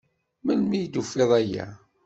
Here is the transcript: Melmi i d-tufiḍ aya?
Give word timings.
Melmi 0.43 0.77
i 0.81 0.87
d-tufiḍ 0.87 1.31
aya? 1.39 1.65